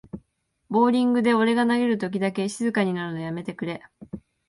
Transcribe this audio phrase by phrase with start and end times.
[0.71, 3.83] ボーリングで俺が投げるときだけ静かになるのやめてくれ